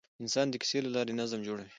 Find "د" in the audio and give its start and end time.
0.49-0.53